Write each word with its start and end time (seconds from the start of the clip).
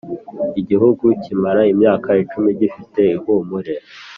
igihugu 0.61 1.05
kimara 1.23 1.61
imyaka 1.73 2.09
cumi 2.31 2.49
gifite 2.59 3.01
ihumure 3.15 3.73